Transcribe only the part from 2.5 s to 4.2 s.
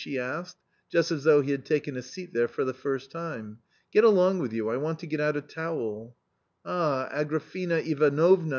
the first time." Get